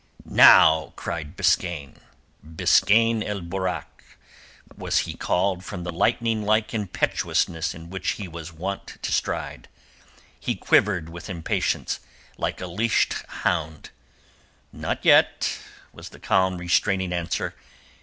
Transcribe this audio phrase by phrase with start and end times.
[0.25, 4.03] "Now!" cried Biskaine—Biskaine el Borak
[4.75, 9.67] was he called from the lightning like impetuousness in which he was wont to strike.
[10.39, 11.99] He quivered with impatience,
[12.35, 13.91] like a leashed hound.
[14.73, 15.59] "Not yet,"
[15.93, 17.53] was the calm, restraining answer.